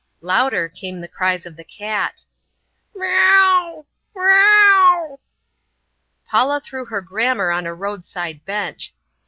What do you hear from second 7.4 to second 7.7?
on